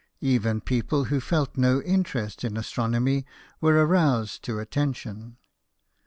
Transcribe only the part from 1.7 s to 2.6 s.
interest in